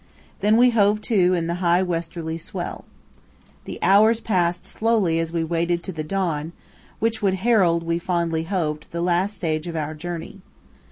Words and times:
Then 0.39 0.57
we 0.57 0.71
hove 0.71 0.99
to 1.01 1.35
in 1.35 1.45
the 1.45 1.53
high 1.61 1.83
westerly 1.83 2.35
swell. 2.39 2.85
The 3.65 3.77
hours 3.83 4.19
passed 4.19 4.65
slowly 4.65 5.19
as 5.19 5.31
we 5.31 5.43
waited 5.43 5.83
the 5.83 6.03
dawn, 6.03 6.53
which 6.97 7.21
would 7.21 7.35
herald, 7.45 7.83
we 7.83 7.99
fondly 7.99 8.45
hoped, 8.45 8.89
the 8.89 9.01
last 9.01 9.35
stage 9.35 9.67
of 9.67 9.75
our 9.75 9.93
journey. 9.93 10.39